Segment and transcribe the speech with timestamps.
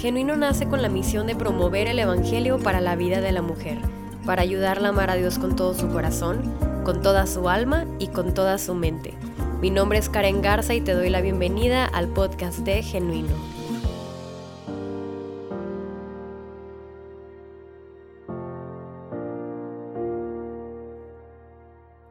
[0.00, 3.76] Genuino nace con la misión de promover el Evangelio para la vida de la mujer,
[4.24, 6.40] para ayudarla a amar a Dios con todo su corazón,
[6.84, 9.12] con toda su alma y con toda su mente.
[9.60, 13.36] Mi nombre es Karen Garza y te doy la bienvenida al podcast de Genuino.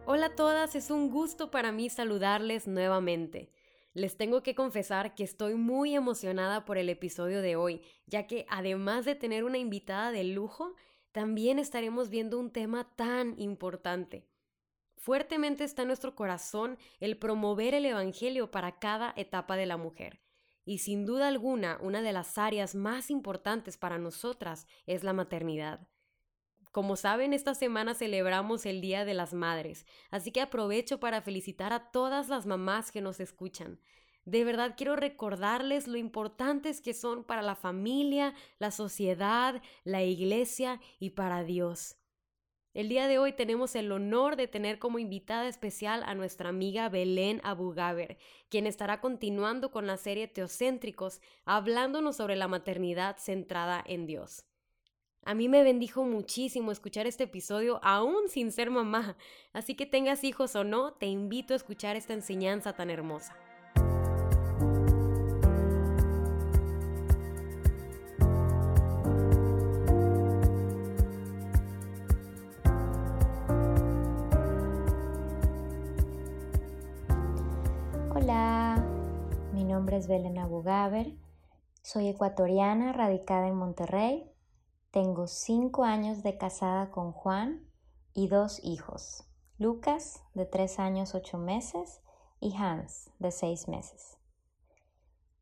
[0.06, 3.50] Hola a todas, es un gusto para mí saludarles nuevamente.
[3.94, 8.46] Les tengo que confesar que estoy muy emocionada por el episodio de hoy, ya que
[8.50, 10.76] además de tener una invitada de lujo,
[11.12, 14.28] también estaremos viendo un tema tan importante.
[14.96, 20.22] Fuertemente está en nuestro corazón el promover el Evangelio para cada etapa de la mujer.
[20.66, 25.89] Y sin duda alguna, una de las áreas más importantes para nosotras es la maternidad.
[26.72, 31.74] Como saben, esta semana celebramos el Día de las Madres, así que aprovecho para felicitar
[31.74, 33.80] a todas las mamás que nos escuchan.
[34.26, 40.80] De verdad quiero recordarles lo importantes que son para la familia, la sociedad, la iglesia
[41.00, 41.96] y para Dios.
[42.76, 46.88] El día de hoy tenemos el honor de tener como invitada especial a nuestra amiga
[46.88, 54.06] Belén Abugaber, quien estará continuando con la serie Teocéntricos, hablándonos sobre la maternidad centrada en
[54.06, 54.46] Dios.
[55.26, 59.18] A mí me bendijo muchísimo escuchar este episodio aún sin ser mamá,
[59.54, 63.36] así que tengas hijos o no, te invito a escuchar esta enseñanza tan hermosa.
[78.16, 78.84] Hola,
[79.54, 81.14] mi nombre es Belén Abugaber,
[81.84, 84.29] soy ecuatoriana radicada en Monterrey
[84.92, 87.68] tengo cinco años de casada con Juan
[88.14, 89.24] y dos hijos,
[89.58, 92.02] Lucas de tres años ocho meses
[92.40, 94.18] y Hans de seis meses.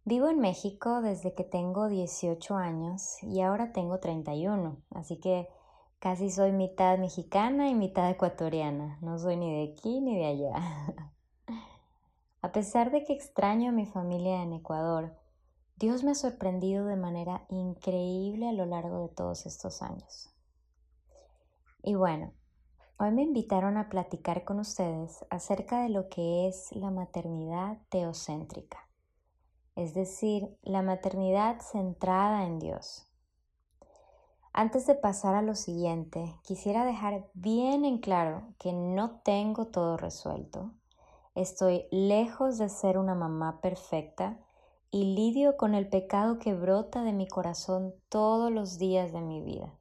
[0.03, 5.49] Vivo en México desde que tengo 18 años y ahora tengo 31, así que
[5.99, 10.53] casi soy mitad mexicana y mitad ecuatoriana, no soy ni de aquí ni de allá.
[12.41, 15.13] A pesar de que extraño a mi familia en Ecuador,
[15.79, 20.33] Dios me ha sorprendido de manera increíble a lo largo de todos estos años.
[21.83, 22.33] Y bueno,
[22.97, 28.89] hoy me invitaron a platicar con ustedes acerca de lo que es la maternidad teocéntrica,
[29.75, 33.07] es decir, la maternidad centrada en Dios.
[34.53, 39.95] Antes de pasar a lo siguiente, quisiera dejar bien en claro que no tengo todo
[39.95, 40.71] resuelto.
[41.35, 44.39] Estoy lejos de ser una mamá perfecta
[44.97, 49.41] y lidio con el pecado que brota de mi corazón todos los días de mi
[49.43, 49.77] vida.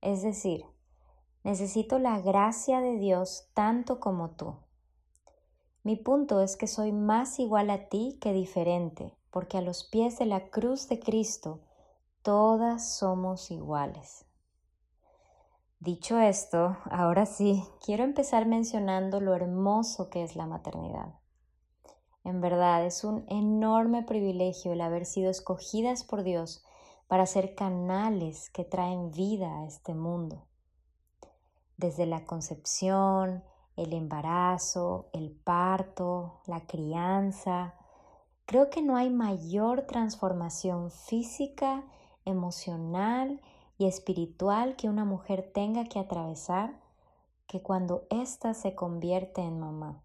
[0.00, 0.64] Es decir,
[1.42, 4.54] necesito la gracia de Dios tanto como tú.
[5.82, 10.20] Mi punto es que soy más igual a ti que diferente, porque a los pies
[10.20, 11.62] de la cruz de Cristo
[12.22, 14.26] todas somos iguales.
[15.80, 21.19] Dicho esto, ahora sí, quiero empezar mencionando lo hermoso que es la maternidad.
[22.30, 26.64] En verdad, es un enorme privilegio el haber sido escogidas por Dios
[27.08, 30.46] para ser canales que traen vida a este mundo.
[31.76, 33.42] Desde la concepción,
[33.74, 37.74] el embarazo, el parto, la crianza,
[38.46, 41.82] creo que no hay mayor transformación física,
[42.24, 43.40] emocional
[43.76, 46.78] y espiritual que una mujer tenga que atravesar
[47.48, 50.04] que cuando ésta se convierte en mamá.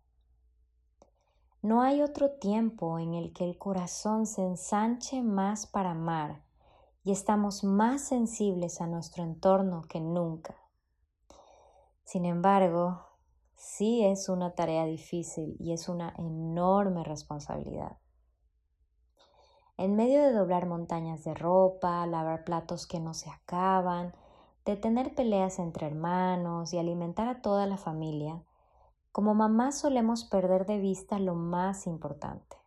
[1.65, 6.43] No hay otro tiempo en el que el corazón se ensanche más para amar
[7.03, 10.55] y estamos más sensibles a nuestro entorno que nunca.
[12.03, 13.01] Sin embargo,
[13.55, 17.97] sí es una tarea difícil y es una enorme responsabilidad.
[19.75, 24.13] En medio de doblar montañas de ropa, lavar platos que no se acaban,
[24.65, 28.43] de tener peleas entre hermanos y alimentar a toda la familia,
[29.15, 32.57] como mamá solemos perder de vista lo más importante.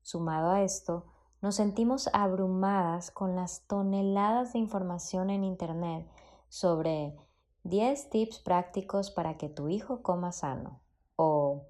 [0.00, 1.06] Sumado a esto,
[1.42, 6.08] nos sentimos abrumadas con las toneladas de información en Internet
[6.48, 7.16] sobre
[7.64, 10.82] 10 tips prácticos para que tu hijo coma sano
[11.16, 11.66] o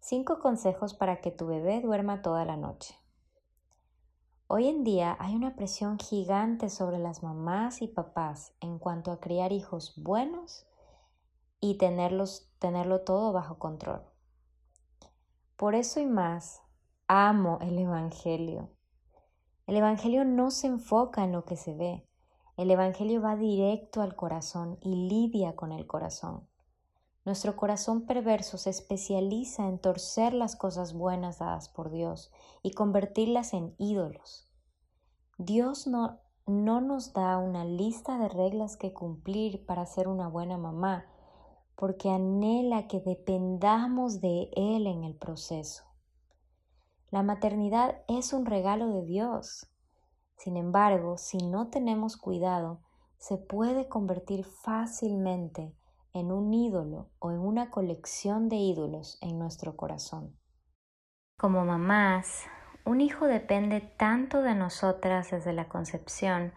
[0.00, 2.94] 5 consejos para que tu bebé duerma toda la noche.
[4.46, 9.20] Hoy en día hay una presión gigante sobre las mamás y papás en cuanto a
[9.20, 10.66] criar hijos buenos
[11.60, 14.02] y tenerlos, tenerlo todo bajo control.
[15.56, 16.62] Por eso y más,
[17.08, 18.70] amo el Evangelio.
[19.66, 22.08] El Evangelio no se enfoca en lo que se ve.
[22.56, 26.48] El Evangelio va directo al corazón y lidia con el corazón.
[27.24, 32.30] Nuestro corazón perverso se especializa en torcer las cosas buenas dadas por Dios
[32.62, 34.48] y convertirlas en ídolos.
[35.36, 40.58] Dios no, no nos da una lista de reglas que cumplir para ser una buena
[40.58, 41.06] mamá,
[41.76, 45.84] porque anhela que dependamos de Él en el proceso.
[47.10, 49.70] La maternidad es un regalo de Dios.
[50.36, 52.80] Sin embargo, si no tenemos cuidado,
[53.18, 55.74] se puede convertir fácilmente
[56.14, 60.36] en un ídolo o en una colección de ídolos en nuestro corazón.
[61.36, 62.44] Como mamás,
[62.84, 66.52] un hijo depende tanto de nosotras desde la concepción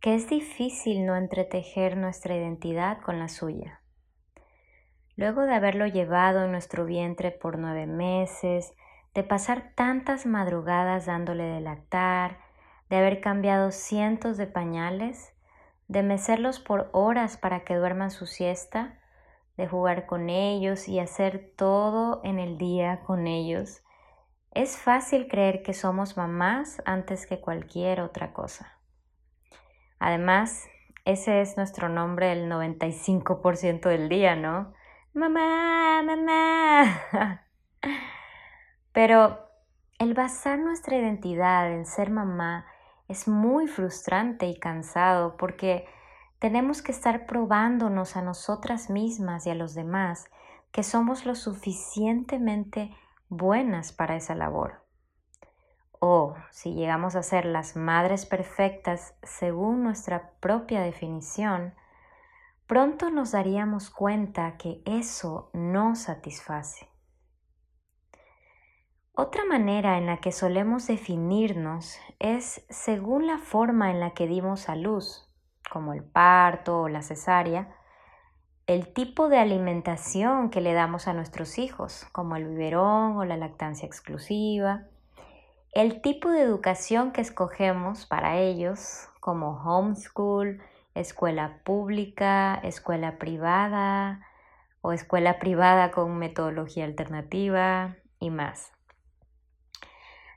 [0.00, 3.81] que es difícil no entretejer nuestra identidad con la suya.
[5.16, 8.74] Luego de haberlo llevado en nuestro vientre por nueve meses,
[9.14, 12.38] de pasar tantas madrugadas dándole de lactar,
[12.88, 15.34] de haber cambiado cientos de pañales,
[15.88, 18.98] de mecerlos por horas para que duerman su siesta,
[19.56, 23.82] de jugar con ellos y hacer todo en el día con ellos,
[24.54, 28.78] es fácil creer que somos mamás antes que cualquier otra cosa.
[29.98, 30.68] Además,
[31.04, 34.74] ese es nuestro nombre el 95% del día, ¿no?
[35.14, 37.44] Mamá, mamá.
[38.92, 39.46] Pero
[39.98, 42.64] el basar nuestra identidad en ser mamá
[43.08, 45.86] es muy frustrante y cansado porque
[46.38, 50.30] tenemos que estar probándonos a nosotras mismas y a los demás
[50.70, 52.96] que somos lo suficientemente
[53.28, 54.82] buenas para esa labor.
[56.00, 61.74] O si llegamos a ser las madres perfectas según nuestra propia definición,
[62.72, 66.88] pronto nos daríamos cuenta que eso no satisface.
[69.14, 74.70] Otra manera en la que solemos definirnos es según la forma en la que dimos
[74.70, 75.30] a luz,
[75.70, 77.76] como el parto o la cesárea,
[78.66, 83.36] el tipo de alimentación que le damos a nuestros hijos, como el biberón o la
[83.36, 84.86] lactancia exclusiva,
[85.74, 90.62] el tipo de educación que escogemos para ellos, como homeschool,
[90.94, 94.26] escuela pública, escuela privada
[94.80, 98.72] o escuela privada con metodología alternativa y más.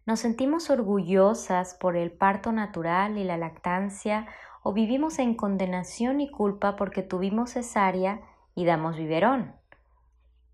[0.06, 4.28] Nos sentimos orgullosas por el parto natural y la lactancia
[4.62, 8.22] o vivimos en condenación y culpa porque tuvimos cesárea
[8.54, 9.56] y damos biberón.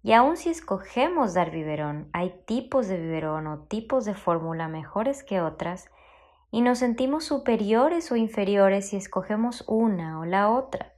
[0.04, 5.24] Y aun si escogemos dar biberón, hay tipos de biberón o tipos de fórmula mejores
[5.24, 5.90] que otras
[6.52, 10.94] y nos sentimos superiores o inferiores si escogemos una o la otra.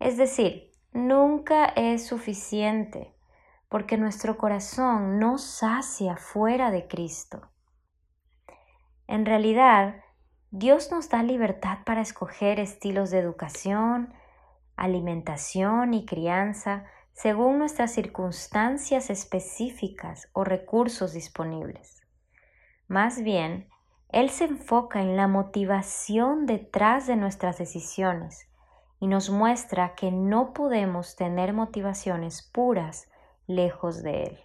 [0.00, 3.14] Es decir, nunca es suficiente
[3.68, 7.48] porque nuestro corazón no sacia fuera de Cristo.
[9.06, 10.02] En realidad,
[10.50, 14.12] Dios nos da libertad para escoger estilos de educación,
[14.76, 22.02] alimentación y crianza según nuestras circunstancias específicas o recursos disponibles.
[22.88, 23.71] Más bien,
[24.12, 28.48] Él se enfoca en la motivación detrás de nuestras decisiones
[29.00, 33.10] y nos muestra que no podemos tener motivaciones puras
[33.46, 34.38] lejos de Él.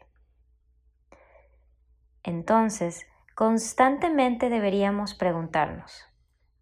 [2.24, 3.06] Entonces,
[3.38, 6.04] Constantemente deberíamos preguntarnos,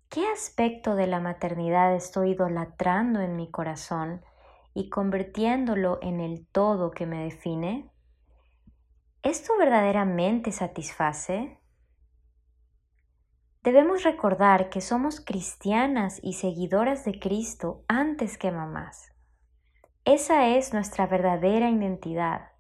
[0.09, 4.21] ¿qué aspecto de la maternidad estoy idolatrando en mi corazón
[4.73, 7.89] y convirtiéndolo en el todo que me define?
[9.23, 11.61] ¿Esto verdaderamente satisface?
[13.65, 19.11] Debemos recordar que somos cristianas y seguidoras de Cristo antes que mamás.
[20.05, 22.51] Esa es nuestra verdadera identidad.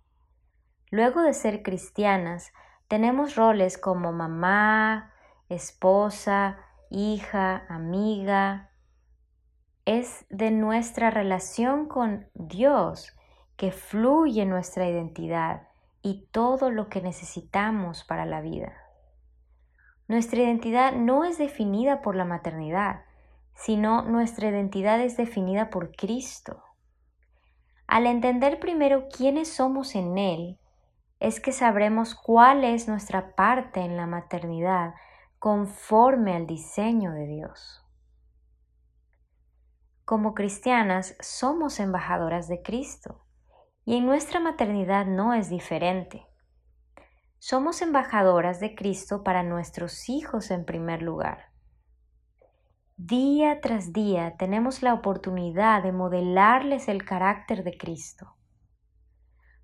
[0.89, 2.51] Luego de ser cristianas,
[2.87, 5.13] tenemos roles como mamá,
[5.47, 6.57] esposa,
[6.89, 8.71] hija, amiga.
[9.85, 13.15] Es de nuestra relación con Dios
[13.57, 15.67] que fluye nuestra identidad
[16.01, 18.84] y todo lo que necesitamos para la vida.
[20.07, 23.05] Nuestra identidad no es definida por la maternidad,
[23.55, 26.63] sino nuestra identidad es definida por Cristo.
[27.87, 30.59] Al entender primero quiénes somos en Él,
[31.19, 34.93] es que sabremos cuál es nuestra parte en la maternidad
[35.39, 37.83] conforme al diseño de Dios.
[40.03, 43.25] Como cristianas somos embajadoras de Cristo
[43.85, 46.27] y en nuestra maternidad no es diferente.
[47.39, 51.51] Somos embajadoras de Cristo para nuestros hijos en primer lugar.
[52.97, 58.35] Día tras día tenemos la oportunidad de modelarles el carácter de Cristo.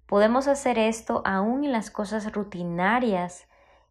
[0.05, 3.47] Podemos hacer esto aún en las cosas rutinarias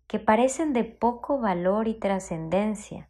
[0.06, 3.08] que parecen de poco valor y trascendencia,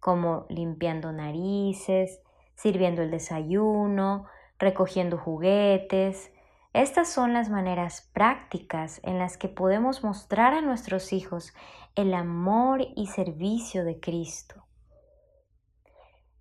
[0.00, 2.20] como limpiando narices,
[2.54, 4.26] sirviendo el desayuno,
[4.58, 6.30] recogiendo juguetes,
[6.74, 11.54] Estas son las maneras prácticas en las que podemos mostrar a nuestros hijos
[11.94, 14.64] el amor y servicio de Cristo.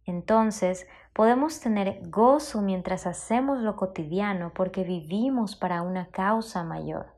[0.07, 7.13] Entonces podemos tener gozo mientras hacemos lo cotidiano porque vivimos para una causa mayor.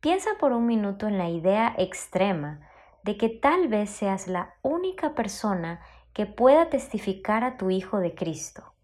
[0.00, 2.68] Piensa por un minuto en la idea extrema
[3.04, 5.80] de que tal vez seas la única persona
[6.12, 8.75] que pueda testificar a tu hijo de Cristo.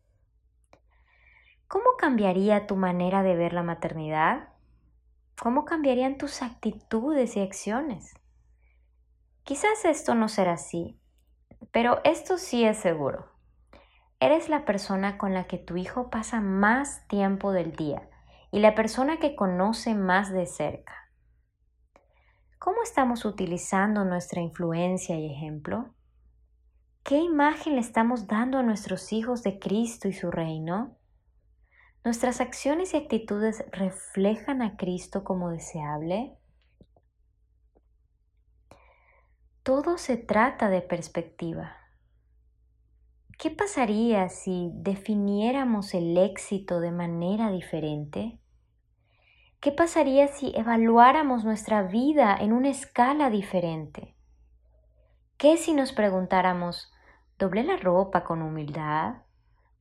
[1.73, 4.51] ¿Cómo cambiaría tu manera de ver la maternidad?
[5.41, 8.13] ¿Cómo cambiarían tus actitudes y acciones?
[9.43, 11.01] Quizás esto no será así,
[11.71, 13.33] pero esto sí es seguro.
[14.21, 18.07] Eres la persona con la que tu hijo pasa más tiempo del día
[18.51, 21.11] y la persona que conoce más de cerca.
[22.59, 25.95] ¿Cómo estamos utilizando nuestra influencia y ejemplo?
[27.03, 30.99] ¿Qué imagen le estamos dando a nuestros hijos de Cristo y su reino?
[32.05, 36.37] ¿Nuestras acciones y actitudes reflejan a Cristo como deseable?
[39.63, 41.77] Todo se trata de perspectiva.
[43.39, 48.41] ¿Qué pasaría si definiéramos el éxito de manera diferente?
[49.61, 54.17] ¿Qué pasaría si evaluáramos nuestra vida en una escala diferente?
[55.37, 56.93] ¿Qué si nos preguntáramos,
[57.39, 59.23] ¿doblé la ropa con humildad?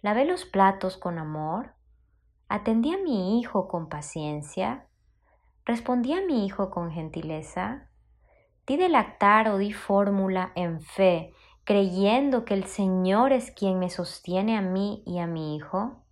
[0.01, 1.80] ¿Lavé los platos con amor?
[2.53, 4.85] ¿Atendí a mi hijo con paciencia?
[5.63, 7.87] ¿Respondí a mi hijo con gentileza?
[8.67, 11.31] ¿Di de lactar o di fórmula en fe,
[11.63, 16.03] creyendo que el Señor es quien me sostiene a mí y a mi hijo?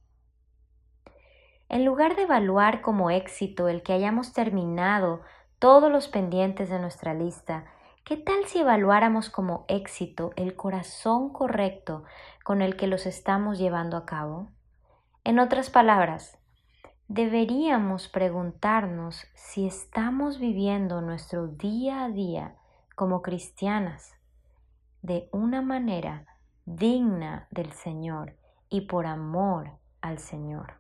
[1.67, 5.19] En lugar de evaluar como éxito el que hayamos terminado
[5.60, 7.65] todos los pendientes de nuestra lista,
[8.05, 12.05] ¿qué tal si evaluáramos como éxito el corazón correcto
[12.46, 14.48] con el que los estamos llevando a cabo?
[15.23, 16.38] En otras palabras,
[17.07, 22.55] deberíamos preguntarnos si estamos viviendo nuestro día a día
[22.95, 24.13] como cristianas
[25.01, 26.25] de una manera
[26.65, 28.35] digna del Señor
[28.69, 29.71] y por amor
[30.01, 30.73] al Señor.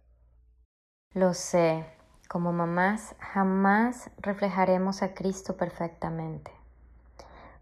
[1.13, 1.85] Lo sé,
[2.29, 6.51] como mamás jamás reflejaremos a Cristo perfectamente.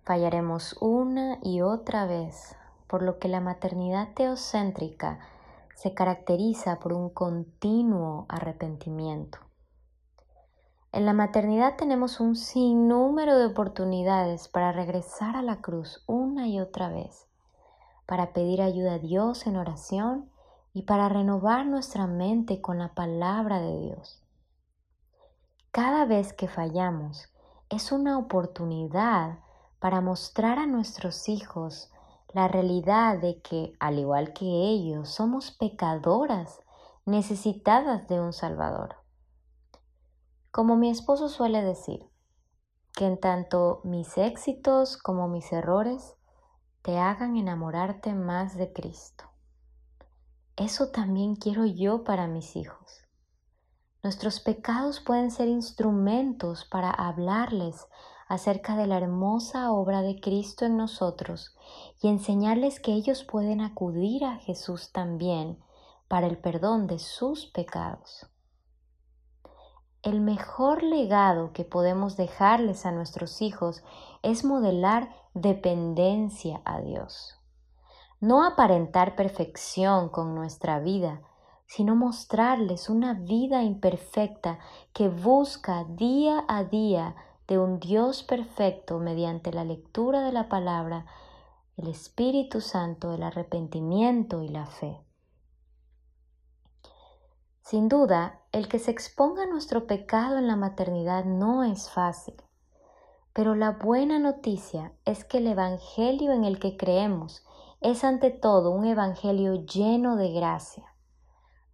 [0.04, 2.56] Fallaremos una y otra vez,
[2.88, 5.20] por lo que la maternidad teocéntrica
[5.78, 9.38] se caracteriza por un continuo arrepentimiento.
[10.92, 16.60] En la maternidad tenemos un sinnúmero de oportunidades para regresar a la cruz una y
[16.60, 17.28] otra vez,
[18.08, 20.32] para pedir ayuda a Dios en oración
[20.74, 24.24] y para renovar nuestra mente con la palabra de Dios.
[25.70, 27.30] Cada vez que fallamos
[27.70, 29.38] es una oportunidad
[29.78, 31.92] para mostrar a nuestros hijos
[32.34, 36.60] la realidad de que, al igual que ellos, somos pecadoras
[37.06, 38.98] necesitadas de un Salvador.
[40.52, 42.10] Como mi esposo suele decir,
[42.94, 46.16] que en tanto mis éxitos como mis errores
[46.82, 49.26] te hagan enamorarte más de Cristo.
[50.56, 53.04] Eso también quiero yo para mis hijos.
[54.02, 57.86] Nuestros pecados pueden ser instrumentos para hablarles
[58.28, 61.56] acerca de la hermosa obra de Cristo en nosotros
[62.02, 65.60] y enseñarles que ellos pueden acudir a Jesús también
[66.08, 68.28] para el perdón de sus pecados.
[70.04, 73.84] El mejor legado que podemos dejarles a nuestros hijos
[74.22, 77.36] es modelar dependencia a Dios.
[78.20, 81.22] No aparentar perfección con nuestra vida,
[81.66, 84.60] sino mostrarles una vida imperfecta
[84.94, 87.16] que busca día a día
[87.48, 91.06] de un Dios perfecto mediante la lectura de la palabra,
[91.78, 95.00] el Espíritu Santo, el arrepentimiento y la fe.
[97.62, 102.36] Sin duda, el que se exponga nuestro pecado en la maternidad no es fácil,
[103.34, 107.46] pero la buena noticia es que el Evangelio en el que creemos
[107.82, 110.86] es ante todo un Evangelio lleno de gracia.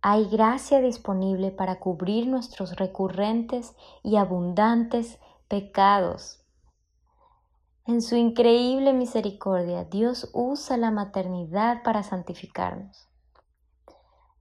[0.02, 5.20] Hay gracia disponible para cubrir nuestros recurrentes y abundantes
[5.54, 6.44] pecados.
[7.86, 13.08] En su increíble misericordia, Dios usa la maternidad para santificarnos.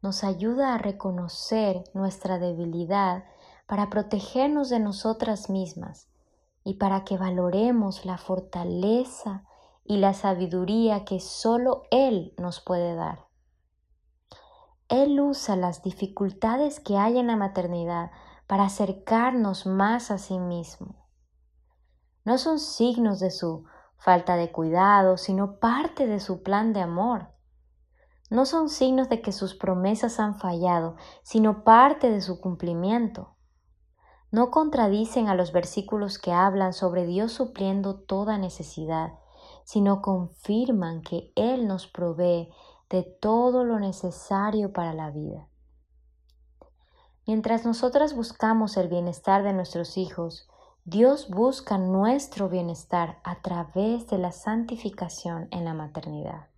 [0.01, 3.25] Nos ayuda a reconocer nuestra debilidad
[3.67, 6.09] para protegernos de nosotras mismas
[6.65, 9.45] y para que valoremos la fortaleza
[9.85, 13.27] y la sabiduría que solo Él nos puede dar.
[14.89, 18.13] Él usa las dificultades que hay en la maternidad
[18.47, 21.02] para acercarnos más a sí mismo
[22.25, 23.65] no son signos de su
[23.97, 27.29] falta de cuidado, sino parte de su plan de amor.
[28.31, 33.37] no son signos de que sus promesas han fallado, sino parte de su cumplimiento.
[34.31, 39.19] No contradicen a los versículos que hablan sobre Dios supliendo toda necesidad,
[39.65, 42.49] sino confirman que Él nos provee
[42.89, 45.49] de todo lo necesario para la vida.
[47.27, 50.49] Mientras nosotras buscamos el bienestar de nuestros hijos,
[50.85, 56.49] Dios busca nuestro bienestar a través de la santificación en la maternidad.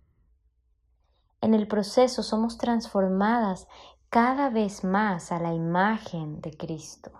[1.41, 3.67] En el proceso somos transformadas
[4.09, 7.11] cada vez más a la imagen de Cristo.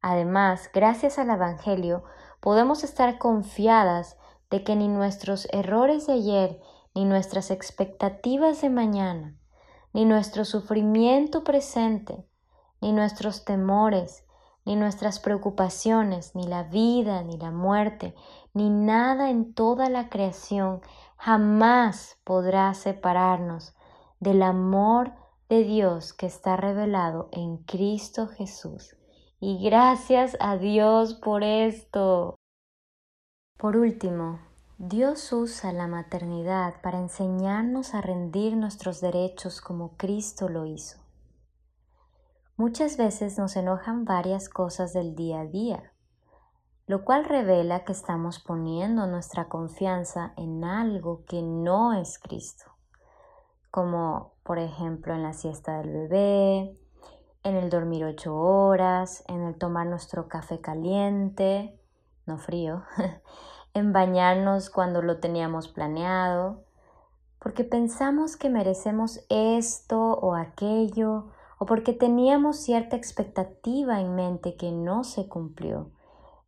[0.00, 2.04] Además, gracias al Evangelio,
[2.40, 4.16] podemos estar confiadas
[4.48, 6.60] de que ni nuestros errores de ayer,
[6.94, 9.36] ni nuestras expectativas de mañana,
[9.92, 12.26] ni nuestro sufrimiento presente,
[12.80, 14.25] ni nuestros temores,
[14.66, 18.14] ni nuestras preocupaciones, ni la vida, ni la muerte,
[18.52, 20.82] ni nada en toda la creación
[21.16, 23.74] jamás podrá separarnos
[24.20, 25.14] del amor
[25.48, 28.96] de Dios que está revelado en Cristo Jesús.
[29.38, 32.34] Y gracias a Dios por esto.
[33.56, 34.40] Por último,
[34.78, 41.05] Dios usa la maternidad para enseñarnos a rendir nuestros derechos como Cristo lo hizo.
[42.58, 45.92] Muchas veces nos enojan varias cosas del día a día,
[46.86, 52.64] lo cual revela que estamos poniendo nuestra confianza en algo que no es Cristo,
[53.70, 56.78] como por ejemplo en la siesta del bebé,
[57.42, 61.78] en el dormir ocho horas, en el tomar nuestro café caliente,
[62.24, 62.84] no frío,
[63.74, 66.64] en bañarnos cuando lo teníamos planeado,
[67.38, 74.72] porque pensamos que merecemos esto o aquello o porque teníamos cierta expectativa en mente que
[74.72, 75.90] no se cumplió.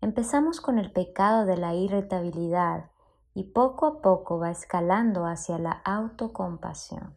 [0.00, 2.90] Empezamos con el pecado de la irritabilidad
[3.34, 7.16] y poco a poco va escalando hacia la autocompasión.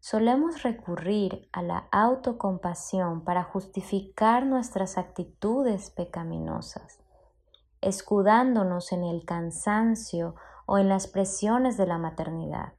[0.00, 7.00] Solemos recurrir a la autocompasión para justificar nuestras actitudes pecaminosas,
[7.80, 10.34] escudándonos en el cansancio
[10.66, 12.74] o en las presiones de la maternidad.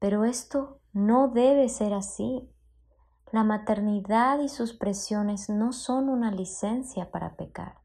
[0.00, 2.50] Pero esto no debe ser así.
[3.30, 7.76] La maternidad y sus presiones no son una licencia para pecar.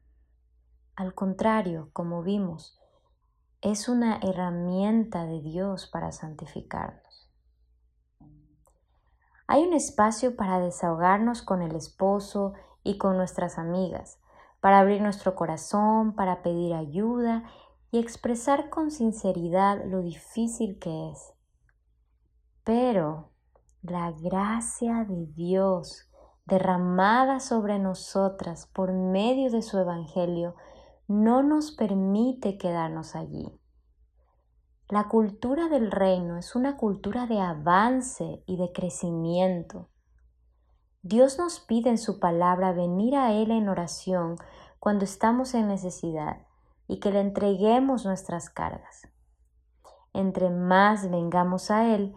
[0.96, 2.76] Al contrario, como vimos,
[3.60, 7.30] es una herramienta de Dios para santificarnos.
[9.46, 14.18] Hay un espacio para desahogarnos con el esposo y con nuestras amigas,
[14.60, 17.44] para abrir nuestro corazón, para pedir ayuda
[17.92, 21.33] y expresar con sinceridad lo difícil que es.
[22.64, 23.30] Pero
[23.82, 26.08] la gracia de Dios
[26.46, 30.54] derramada sobre nosotras por medio de su Evangelio
[31.06, 33.60] no nos permite quedarnos allí.
[34.88, 39.88] La cultura del reino es una cultura de avance y de crecimiento.
[41.02, 44.36] Dios nos pide en su palabra venir a Él en oración
[44.78, 46.46] cuando estamos en necesidad
[46.86, 49.08] y que le entreguemos nuestras cargas.
[50.12, 52.14] Entre más vengamos a Él,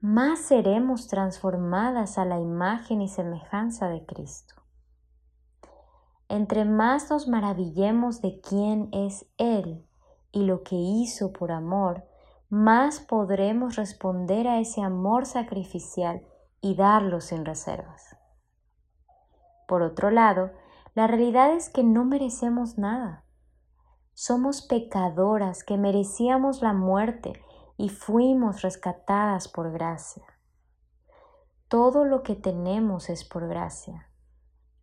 [0.00, 4.54] más seremos transformadas a la imagen y semejanza de Cristo.
[6.28, 9.84] Entre más nos maravillemos de quién es Él
[10.30, 12.04] y lo que hizo por amor,
[12.48, 16.22] más podremos responder a ese amor sacrificial
[16.60, 18.16] y darlo sin reservas.
[19.66, 20.52] Por otro lado,
[20.94, 23.24] la realidad es que no merecemos nada.
[24.14, 27.42] Somos pecadoras que merecíamos la muerte
[27.78, 30.26] y fuimos rescatadas por gracia.
[31.68, 34.10] Todo lo que tenemos es por gracia.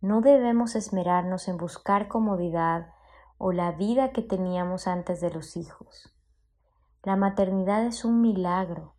[0.00, 2.88] No debemos esmerarnos en buscar comodidad
[3.36, 6.16] o la vida que teníamos antes de los hijos.
[7.02, 8.94] La maternidad es un milagro.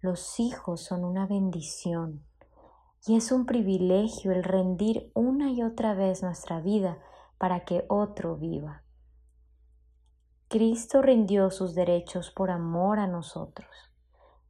[0.00, 2.24] Los hijos son una bendición
[3.06, 6.98] y es un privilegio el rendir una y otra vez nuestra vida
[7.36, 8.81] para que otro viva.
[10.52, 13.70] Cristo rindió sus derechos por amor a nosotros.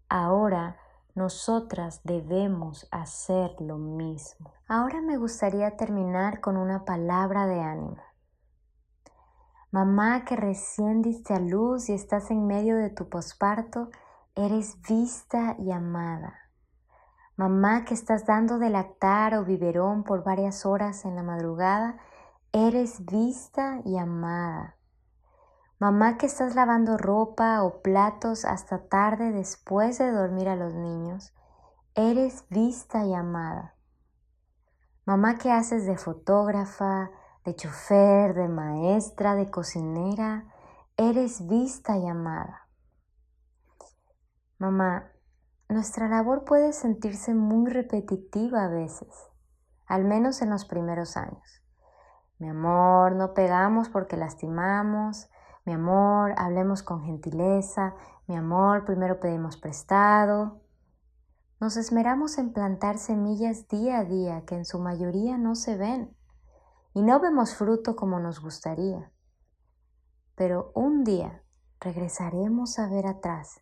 [0.08, 0.76] Ahora
[1.14, 4.52] nosotras debemos hacer lo mismo.
[4.66, 8.02] Ahora me gustaría terminar con una palabra de ánimo.
[9.70, 13.88] Mamá que recién diste a luz y estás en medio de tu posparto,
[14.34, 16.34] eres vista y amada.
[17.36, 21.96] Mamá que estás dando de lactar o biberón por varias horas en la madrugada,
[22.50, 24.78] eres vista y amada.
[25.82, 31.34] Mamá que estás lavando ropa o platos hasta tarde después de dormir a los niños,
[31.96, 33.74] eres vista y amada.
[35.06, 37.10] Mamá que haces de fotógrafa,
[37.44, 40.44] de chofer, de maestra, de cocinera,
[40.96, 42.68] eres vista y amada.
[44.58, 45.10] Mamá,
[45.68, 49.08] nuestra labor puede sentirse muy repetitiva a veces,
[49.88, 51.64] al menos en los primeros años.
[52.38, 55.28] Mi amor, no pegamos porque lastimamos.
[55.64, 57.94] Mi amor, hablemos con gentileza.
[58.26, 60.60] Mi amor, primero pedimos prestado.
[61.60, 66.16] Nos esmeramos en plantar semillas día a día que en su mayoría no se ven
[66.94, 69.12] y no vemos fruto como nos gustaría.
[70.34, 71.44] Pero un día
[71.78, 73.60] regresaremos a ver atrás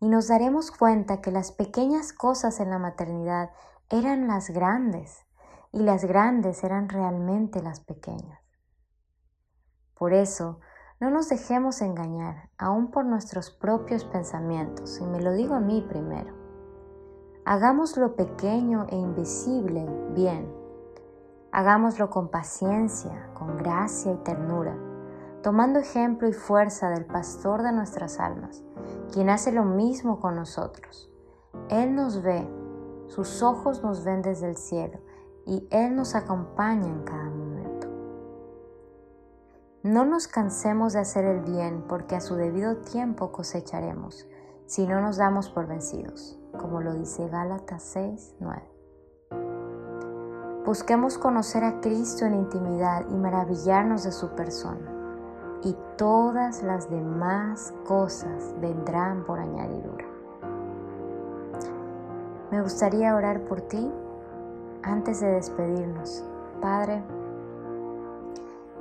[0.00, 3.50] y nos daremos cuenta que las pequeñas cosas en la maternidad
[3.88, 5.24] eran las grandes
[5.72, 8.40] y las grandes eran realmente las pequeñas.
[9.94, 10.60] Por eso,
[11.00, 15.84] no nos dejemos engañar, aún por nuestros propios pensamientos, y me lo digo a mí
[15.88, 16.34] primero.
[17.44, 20.52] Hagamos lo pequeño e invisible bien.
[21.52, 24.76] Hagámoslo con paciencia, con gracia y ternura,
[25.42, 28.64] tomando ejemplo y fuerza del pastor de nuestras almas,
[29.12, 31.10] quien hace lo mismo con nosotros.
[31.70, 32.46] Él nos ve,
[33.06, 34.98] sus ojos nos ven desde el cielo
[35.46, 37.37] y Él nos acompaña en cada.
[39.88, 44.28] No nos cansemos de hacer el bien porque a su debido tiempo cosecharemos
[44.66, 48.62] si no nos damos por vencidos, como lo dice Gálatas 6, 9.
[50.66, 54.92] Busquemos conocer a Cristo en intimidad y maravillarnos de su persona,
[55.62, 60.04] y todas las demás cosas vendrán por añadidura.
[62.50, 63.90] Me gustaría orar por ti
[64.82, 66.22] antes de despedirnos.
[66.60, 67.02] Padre,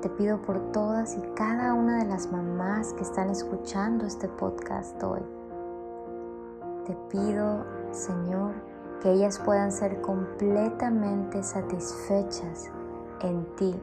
[0.08, 5.04] te pido por todas y cada una de las mamás que están escuchando este podcast
[5.04, 5.20] hoy.
[6.86, 8.54] Te pido, Señor,
[9.02, 12.72] que ellas puedan ser completamente satisfechas
[13.20, 13.76] en ti.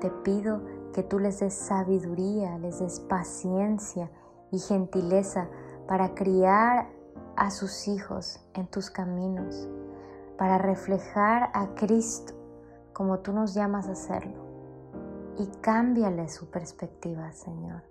[0.00, 0.62] Te pido
[0.94, 4.10] que tú les des sabiduría, les des paciencia
[4.50, 5.46] y gentileza
[5.86, 6.88] para criar
[7.36, 9.68] a sus hijos en tus caminos
[10.36, 12.39] para reflejar a Cristo
[13.00, 14.44] como tú nos llamas a hacerlo.
[15.38, 17.82] Y cámbiale su perspectiva, Señor.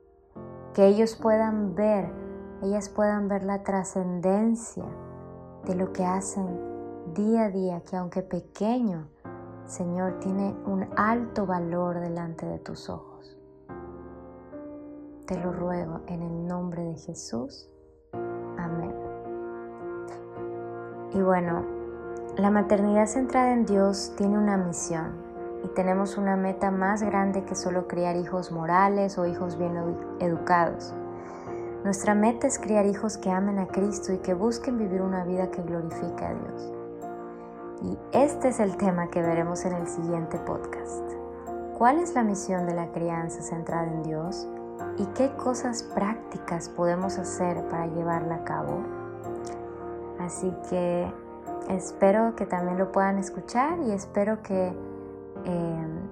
[0.75, 2.13] Que ellos puedan ver,
[2.61, 4.85] ellas puedan ver la trascendencia
[5.65, 6.45] de lo que hacen
[7.15, 9.07] día a día, que aunque pequeño,
[9.65, 13.35] Señor, tiene un alto valor delante de tus ojos.
[15.25, 17.67] Te lo ruego en el nombre de Jesús.
[18.59, 18.93] Amén.
[21.15, 21.78] Y bueno,
[22.39, 25.11] la maternidad centrada en Dios tiene una misión
[25.63, 29.75] y tenemos una meta más grande que solo criar hijos morales o hijos bien
[30.19, 30.93] educados.
[31.83, 35.51] Nuestra meta es criar hijos que amen a Cristo y que busquen vivir una vida
[35.51, 36.73] que glorifique a Dios.
[37.81, 41.11] Y este es el tema que veremos en el siguiente podcast.
[41.77, 44.47] ¿Cuál es la misión de la crianza centrada en Dios?
[44.97, 48.81] ¿Y qué cosas prácticas podemos hacer para llevarla a cabo?
[50.19, 51.11] Así que
[51.69, 54.67] Espero que también lo puedan escuchar y espero que
[55.45, 56.09] em,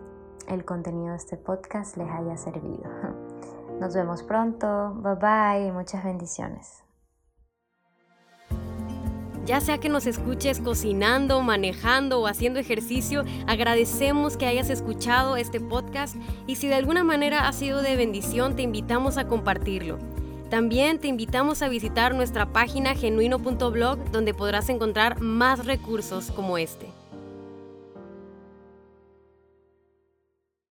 [0.47, 2.89] el contenido de este podcast les haya servido.
[3.79, 6.83] Nos vemos pronto, bye bye y muchas bendiciones.
[9.45, 15.61] Ya sea que nos escuches cocinando, manejando o haciendo ejercicio, agradecemos que hayas escuchado este
[15.61, 19.99] podcast y si de alguna manera ha sido de bendición, te invitamos a compartirlo.
[20.49, 26.96] También te invitamos a visitar nuestra página genuino.blog donde podrás encontrar más recursos como este.